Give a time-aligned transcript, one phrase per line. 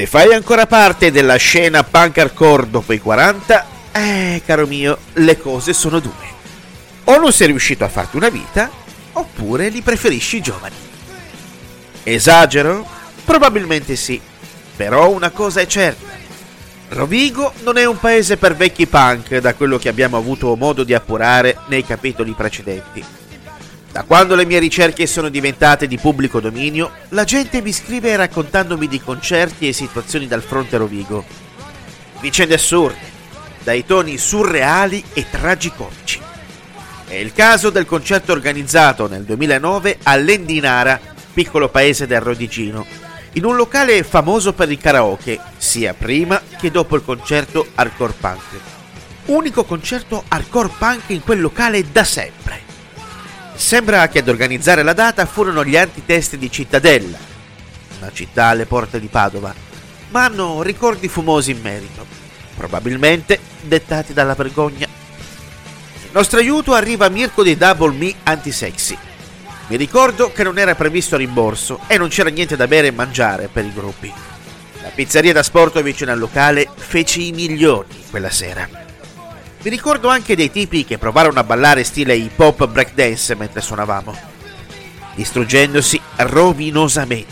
[0.00, 5.36] Se fai ancora parte della scena punk hardcore dopo i 40, eh, caro mio, le
[5.36, 6.26] cose sono due.
[7.04, 8.70] O non sei riuscito a farti una vita,
[9.12, 10.74] oppure li preferisci giovani.
[12.02, 12.86] Esagero?
[13.26, 14.18] Probabilmente sì,
[14.74, 16.16] però una cosa è certa.
[16.88, 20.94] Rovigo non è un paese per vecchi punk, da quello che abbiamo avuto modo di
[20.94, 23.04] appurare nei capitoli precedenti.
[23.92, 28.86] Da quando le mie ricerche sono diventate di pubblico dominio, la gente mi scrive raccontandomi
[28.86, 31.24] di concerti e situazioni dal fronte Rovigo.
[32.20, 33.10] Vicende assurde,
[33.64, 36.20] dai toni surreali e tragicomici.
[37.04, 41.00] È il caso del concerto organizzato nel 2009 a Lendinara,
[41.32, 42.86] piccolo paese del Rodigino,
[43.32, 48.60] in un locale famoso per il karaoke, sia prima che dopo il concerto hardcore punk.
[49.26, 52.69] Unico concerto hardcore punk in quel locale da sempre.
[53.60, 57.18] Sembra che ad organizzare la data furono gli antitesti di Cittadella,
[57.98, 59.54] una città alle porte di Padova,
[60.08, 62.04] ma hanno ricordi fumosi in merito,
[62.56, 64.88] probabilmente dettati dalla vergogna.
[66.02, 68.96] Il nostro aiuto arriva Mirko di Double Me Antisexy.
[69.68, 73.50] Mi ricordo che non era previsto rimborso e non c'era niente da bere e mangiare
[73.52, 74.12] per i gruppi.
[74.82, 78.89] La pizzeria da sport vicino al locale fece i milioni quella sera.
[79.62, 84.16] Mi ricordo anche dei tipi che provarono a ballare stile hip hop breakdance mentre suonavamo,
[85.14, 87.28] distruggendosi rovinosamente.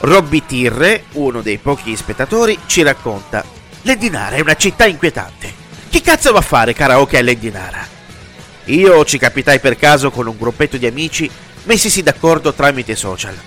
[0.00, 3.44] Robby Tirre, uno dei pochi spettatori, ci racconta:
[3.82, 5.52] Lendinara è una città inquietante.
[5.90, 7.86] Chi cazzo va a fare karaoke a Lendinara?
[8.64, 11.30] Io ci capitai per caso con un gruppetto di amici
[11.64, 13.38] messisi d'accordo tramite social.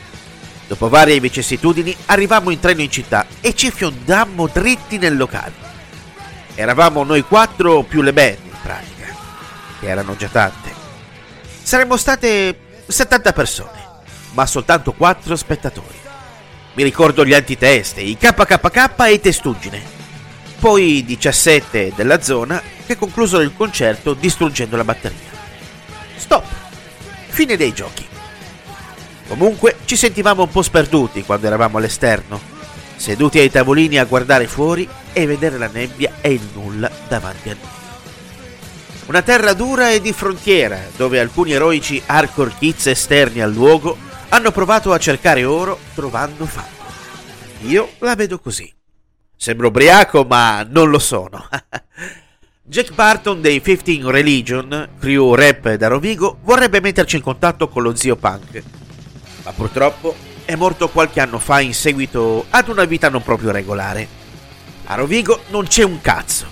[0.68, 5.65] Dopo varie vicissitudini arrivammo in treno in città e ci fiondammo dritti nel locale.
[6.56, 9.14] Eravamo noi quattro più le band in pratica,
[9.80, 10.74] che erano già tante.
[11.62, 13.84] Saremmo state 70 persone,
[14.32, 16.00] ma soltanto 4 spettatori.
[16.76, 19.84] Mi ricordo gli antiteste, i KKK e i testuggine.
[20.58, 25.34] Poi 17 della zona che conclusero il concerto distruggendo la batteria.
[26.16, 26.46] Stop.
[27.28, 28.08] Fine dei giochi.
[29.28, 32.55] Comunque ci sentivamo un po' sperduti quando eravamo all'esterno
[33.06, 37.54] seduti ai tavolini a guardare fuori e vedere la nebbia e il nulla davanti a
[37.54, 37.70] noi.
[39.06, 43.96] Una terra dura e di frontiera, dove alcuni eroici hardcore kids esterni al luogo
[44.30, 46.68] hanno provato a cercare oro trovando fango.
[47.68, 48.74] Io la vedo così.
[49.38, 51.48] Sembro ubriaco, ma non lo sono.
[52.64, 57.96] Jack Barton dei 15 Religion, crew rap da Rovigo, vorrebbe metterci in contatto con lo
[57.96, 58.64] zio punk,
[59.44, 64.08] ma purtroppo è morto qualche anno fa in seguito ad una vita non proprio regolare.
[64.86, 66.46] A Rovigo non c'è un cazzo.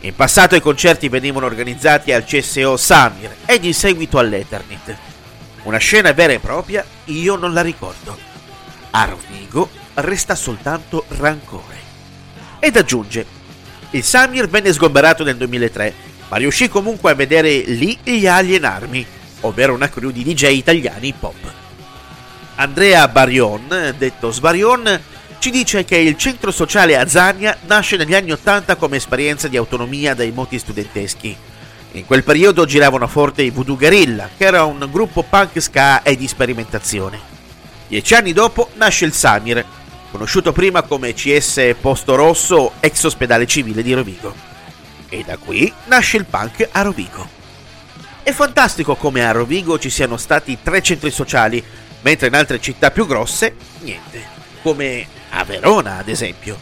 [0.00, 4.96] In passato i concerti venivano organizzati al CSO Samir ed in seguito all'Eternit.
[5.64, 8.16] Una scena vera e propria io non la ricordo.
[8.90, 11.84] A Rovigo resta soltanto rancore.
[12.58, 13.26] Ed aggiunge,
[13.90, 15.94] il Samir venne sgomberato nel 2003,
[16.28, 19.04] ma riuscì comunque a vedere lì gli Alien Army,
[19.40, 21.55] ovvero una crew di DJ italiani pop.
[22.58, 25.00] Andrea Barion, detto Sbarion,
[25.38, 30.14] ci dice che il centro sociale Azania nasce negli anni Ottanta come esperienza di autonomia
[30.14, 31.36] dai moti studenteschi.
[31.92, 36.16] In quel periodo giravano forte i Voodoo Guerrilla, che era un gruppo punk ska e
[36.16, 37.20] di sperimentazione.
[37.88, 39.62] Dieci anni dopo nasce il Samir,
[40.10, 44.34] conosciuto prima come CS Posto Rosso, ex ospedale civile di Rovigo.
[45.10, 47.28] E da qui nasce il punk a Rovigo.
[48.22, 51.62] È fantastico come a Rovigo ci siano stati tre centri sociali
[52.02, 54.22] mentre in altre città più grosse niente,
[54.62, 56.58] come a Verona ad esempio.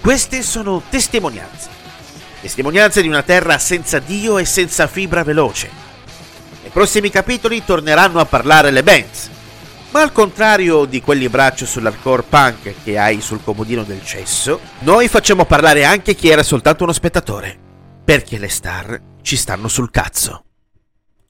[0.00, 1.68] Queste sono testimonianze,
[2.40, 5.70] testimonianze di una terra senza Dio e senza fibra veloce.
[6.62, 9.30] Nei prossimi capitoli torneranno a parlare le bands,
[9.90, 15.08] ma al contrario di quelli braccio sull'hardcore punk che hai sul comodino del cesso, noi
[15.08, 17.58] facciamo parlare anche chi era soltanto uno spettatore,
[18.04, 20.44] perché le star ci stanno sul cazzo.